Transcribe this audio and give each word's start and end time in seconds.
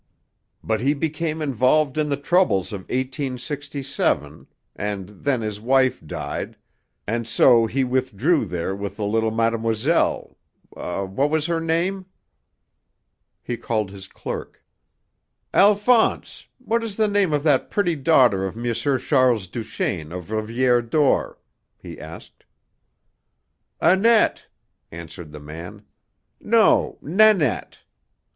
But 0.63 0.81
he 0.81 0.95
became 0.95 1.43
involved 1.43 1.95
in 1.95 2.09
the 2.09 2.17
troubles 2.17 2.73
of 2.73 2.89
1867 2.89 4.47
and 4.75 5.09
then 5.09 5.41
his 5.41 5.59
wife 5.59 6.01
died, 6.03 6.57
and 7.05 7.27
so 7.27 7.61
lie 7.65 7.83
withdrew 7.83 8.45
there 8.45 8.75
with 8.75 8.95
the 8.97 9.05
little 9.05 9.29
mademoiselle 9.29 10.37
what 10.71 11.29
was 11.29 11.45
her 11.45 11.59
name?" 11.59 12.07
He 13.43 13.57
called 13.57 13.91
his 13.91 14.07
clerk. 14.07 14.63
"Alphonse, 15.53 16.47
what 16.57 16.83
is 16.83 16.95
the 16.97 17.07
name 17.07 17.31
of 17.31 17.43
that 17.43 17.69
pretty 17.69 17.95
daughter 17.95 18.43
of 18.47 18.57
M. 18.57 18.73
Charles 18.73 19.45
Duchaine, 19.47 20.11
of 20.11 20.29
Rivière 20.29 20.81
d'Or?" 20.81 21.37
he 21.77 21.99
asked. 21.99 22.43
"Annette," 23.79 24.47
answered 24.91 25.31
the 25.31 25.39
man. 25.39 25.83
"No, 26.39 26.97
Nanette. 27.03 27.81